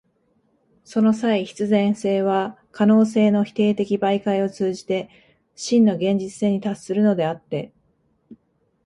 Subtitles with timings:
[0.83, 5.11] その際、必然性は可能性の否定的媒介を通じて
[5.53, 7.71] 真の現実性に達するのであって、